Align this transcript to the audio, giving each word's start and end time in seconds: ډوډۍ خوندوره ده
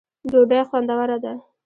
ډوډۍ 0.31 0.59
خوندوره 0.69 1.17
ده 1.23 1.33